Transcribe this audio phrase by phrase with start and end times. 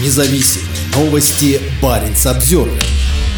[0.00, 0.62] независим.
[0.94, 2.82] Новости Баренц Обзервер.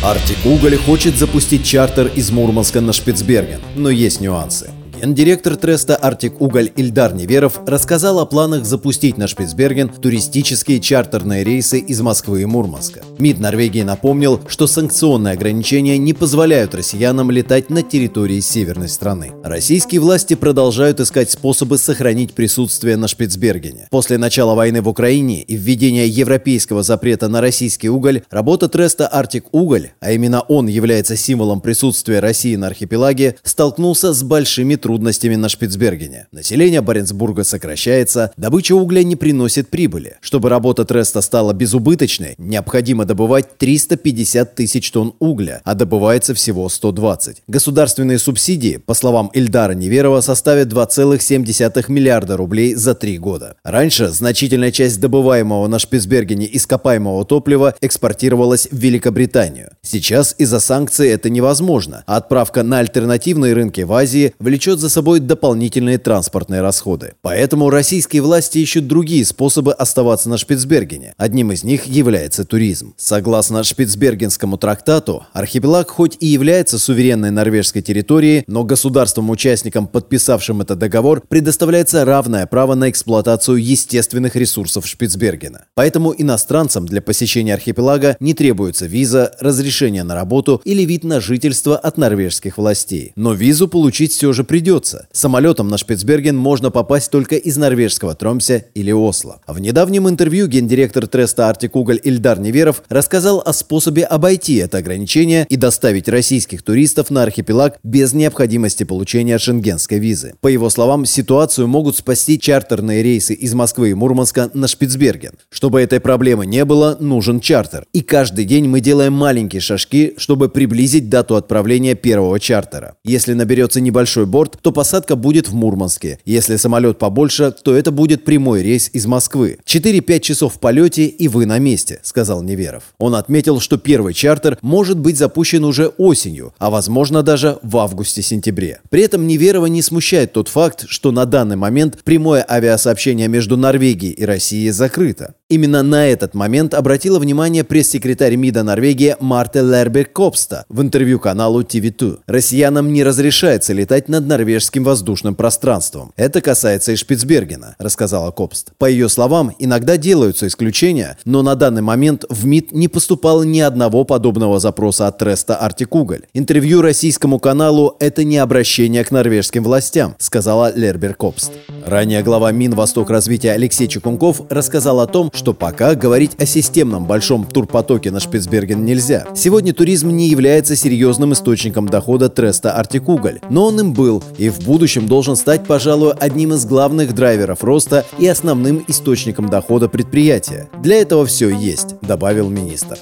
[0.02, 4.70] Артик Уголь хочет запустить чартер из Мурманска на Шпицберген, но есть нюансы.
[5.00, 11.78] Гендиректор Треста «Артик Уголь» Ильдар Неверов рассказал о планах запустить на Шпицберген туристические чартерные рейсы
[11.78, 13.00] из Москвы и Мурманска.
[13.18, 19.32] МИД Норвегии напомнил, что санкционные ограничения не позволяют россиянам летать на территории северной страны.
[19.42, 23.88] Российские власти продолжают искать способы сохранить присутствие на Шпицбергене.
[23.90, 29.46] После начала войны в Украине и введения европейского запрета на российский уголь, работа Треста «Артик
[29.52, 35.36] Уголь», а именно он является символом присутствия России на архипелаге, столкнулся с большими трудностями трудностями
[35.36, 36.26] на Шпицбергене.
[36.32, 40.16] Население Баренцбурга сокращается, добыча угля не приносит прибыли.
[40.20, 47.42] Чтобы работа Треста стала безубыточной, необходимо добывать 350 тысяч тонн угля, а добывается всего 120.
[47.46, 53.54] Государственные субсидии, по словам Ильдара Неверова, составят 2,7 миллиарда рублей за три года.
[53.62, 59.70] Раньше значительная часть добываемого на Шпицбергене ископаемого топлива экспортировалась в Великобританию.
[59.82, 65.20] Сейчас из-за санкций это невозможно, а отправка на альтернативные рынки в Азии влечет за собой
[65.20, 67.14] дополнительные транспортные расходы.
[67.22, 71.14] Поэтому российские власти ищут другие способы оставаться на Шпицбергене.
[71.16, 72.94] Одним из них является туризм.
[72.96, 81.22] Согласно Шпицбергенскому трактату, архипелаг хоть и является суверенной норвежской территорией, но государствам-участникам, подписавшим этот договор,
[81.28, 85.66] предоставляется равное право на эксплуатацию естественных ресурсов Шпицбергена.
[85.74, 91.76] Поэтому иностранцам для посещения архипелага не требуется виза, разрешение на работу или вид на жительство
[91.76, 93.12] от норвежских властей.
[93.16, 95.08] Но визу получить все же придется придется.
[95.12, 99.40] Самолетом на Шпицберген можно попасть только из норвежского Тромсе или Осло.
[99.48, 105.44] В недавнем интервью гендиректор Треста Артик Уголь Ильдар Неверов рассказал о способе обойти это ограничение
[105.48, 110.34] и доставить российских туристов на архипелаг без необходимости получения шенгенской визы.
[110.40, 115.32] По его словам, ситуацию могут спасти чартерные рейсы из Москвы и Мурманска на Шпицберген.
[115.50, 117.86] Чтобы этой проблемы не было, нужен чартер.
[117.92, 122.94] И каждый день мы делаем маленькие шажки, чтобы приблизить дату отправления первого чартера.
[123.04, 126.18] Если наберется небольшой борт, то посадка будет в Мурманске.
[126.24, 129.58] Если самолет побольше, то это будет прямой рейс из Москвы.
[129.64, 132.84] 4-5 часов в полете и вы на месте, сказал Неверов.
[132.98, 138.80] Он отметил, что первый чартер может быть запущен уже осенью, а возможно даже в августе-сентябре.
[138.90, 144.12] При этом Неверова не смущает тот факт, что на данный момент прямое авиасообщение между Норвегией
[144.12, 145.34] и Россией закрыто.
[145.50, 151.62] Именно на этот момент обратила внимание пресс-секретарь МИДа Норвегии Марте Лерберг Копста в интервью каналу
[151.62, 152.20] TV2.
[152.28, 156.12] Россиянам не разрешается летать над норвежским воздушным пространством.
[156.14, 158.70] Это касается и Шпицбергена, рассказала Копст.
[158.78, 163.58] По ее словам, иногда делаются исключения, но на данный момент в МИД не поступало ни
[163.58, 166.26] одного подобного запроса от Треста Артикуголь.
[166.32, 171.50] Интервью российскому каналу– это не обращение к норвежским властям, сказала Лерберг Копст.
[171.84, 177.44] Ранее глава Минвосток развития Алексей Чекунков рассказал о том, что пока говорить о системном большом
[177.44, 179.26] турпотоке на Шпицберген нельзя.
[179.34, 184.60] Сегодня туризм не является серьезным источником дохода Треста Артикуголь, но он им был и в
[184.60, 190.68] будущем должен стать, пожалуй, одним из главных драйверов роста и основным источником дохода предприятия.
[190.82, 192.98] Для этого все есть, добавил министр.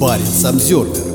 [0.00, 1.09] Парень Самсервер